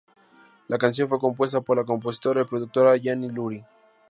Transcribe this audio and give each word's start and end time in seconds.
La 0.67 0.79
canción 0.79 1.07
fue 1.07 1.19
compuesta 1.19 1.61
por 1.61 1.77
la 1.77 1.83
compositora 1.83 2.41
y 2.41 2.45
productora 2.45 2.97
Jeannie 2.97 3.29
Lurie. 3.29 3.67